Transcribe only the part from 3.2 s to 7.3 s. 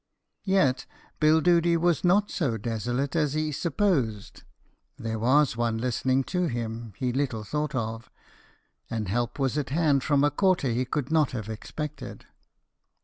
he supposed; there was one listening to him he